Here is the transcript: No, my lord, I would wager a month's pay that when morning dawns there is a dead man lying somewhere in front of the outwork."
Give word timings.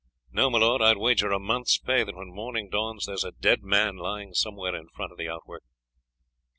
No, 0.31 0.49
my 0.49 0.57
lord, 0.57 0.81
I 0.81 0.89
would 0.89 0.97
wager 0.97 1.31
a 1.31 1.37
month's 1.37 1.77
pay 1.77 2.03
that 2.03 2.15
when 2.15 2.33
morning 2.33 2.69
dawns 2.71 3.05
there 3.05 3.13
is 3.13 3.23
a 3.23 3.33
dead 3.33 3.61
man 3.61 3.97
lying 3.97 4.33
somewhere 4.33 4.75
in 4.75 4.87
front 4.89 5.11
of 5.11 5.19
the 5.19 5.29
outwork." 5.29 5.61